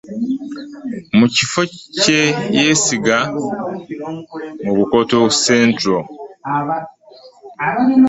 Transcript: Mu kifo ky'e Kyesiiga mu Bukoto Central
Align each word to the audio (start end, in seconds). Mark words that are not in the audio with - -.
Mu 1.17 1.25
kifo 1.35 1.61
ky'e 2.01 2.25
Kyesiiga 2.53 3.17
mu 4.63 4.71
Bukoto 4.77 5.19
Central 5.45 6.03